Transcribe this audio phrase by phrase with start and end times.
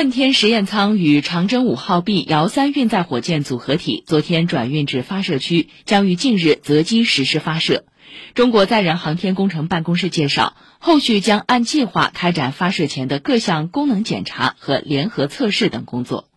[0.00, 7.84] 问天实验舱与长征五号 B 遥三运载火箭组合体昨天转运至发射区，将于近日择机实施发射。
[8.32, 16.29] 中国载人航天工程办公室介绍，后续将按计划开展发射前的各项功能检查和联合测试等工作。